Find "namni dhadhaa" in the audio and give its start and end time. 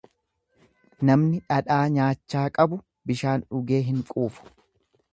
1.09-1.83